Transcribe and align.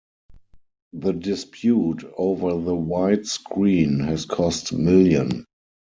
The 0.93 1.11
dispute 1.11 2.11
over 2.17 2.59
the 2.59 2.73
wide 2.73 3.27
screen 3.27 3.99
has 3.99 4.25
cost 4.25 4.73
million. 4.73 5.45